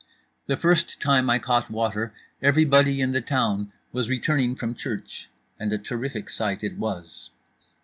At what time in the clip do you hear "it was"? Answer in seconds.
6.63-7.29